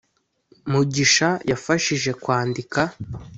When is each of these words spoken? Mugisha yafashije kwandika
Mugisha 0.71 1.29
yafashije 1.51 2.11
kwandika 2.23 2.81